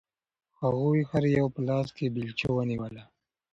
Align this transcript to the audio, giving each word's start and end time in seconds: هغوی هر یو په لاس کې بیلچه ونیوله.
هغوی 0.61 1.01
هر 1.11 1.23
یو 1.37 1.47
په 1.55 1.61
لاس 1.67 1.87
کې 1.97 2.13
بیلچه 2.15 2.47
ونیوله. 2.53 3.03